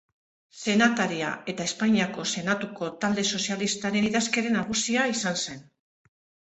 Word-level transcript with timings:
Senataria 0.59 1.29
eta 1.53 1.67
Espainiako 1.71 2.25
Senatuko 2.39 2.91
Talde 3.05 3.29
Sozialistaren 3.37 4.11
idazkari 4.13 4.59
nagusia 4.61 5.09
izan 5.19 5.43
zen. 5.49 5.67